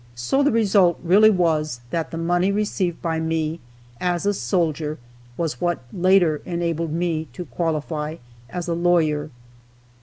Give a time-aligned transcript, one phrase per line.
[0.15, 3.59] So the result really was that the money received by me,
[3.99, 4.97] as a soldier,
[5.37, 8.15] was what later enabled me to qualify
[8.49, 9.29] as a lawyer.